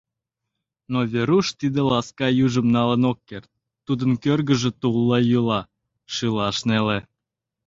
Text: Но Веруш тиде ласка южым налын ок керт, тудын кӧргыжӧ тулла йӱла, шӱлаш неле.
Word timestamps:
Но 0.91 0.99
Веруш 1.11 1.47
тиде 1.59 1.81
ласка 1.91 2.27
южым 2.45 2.67
налын 2.75 3.03
ок 3.11 3.19
керт, 3.29 3.51
тудын 3.85 4.11
кӧргыжӧ 4.23 4.69
тулла 4.79 5.19
йӱла, 5.29 5.61
шӱлаш 6.13 6.57
неле. 6.67 6.99